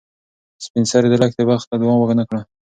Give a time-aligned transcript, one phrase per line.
[0.65, 2.41] سپین سرې د لښتې بخت ته دعا ونه کړه.